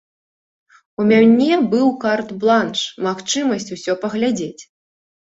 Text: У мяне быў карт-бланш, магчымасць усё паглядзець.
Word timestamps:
У 1.03 1.05
мяне 1.11 1.51
быў 1.75 1.87
карт-бланш, 2.05 2.79
магчымасць 3.09 3.73
усё 3.79 4.01
паглядзець. 4.05 4.63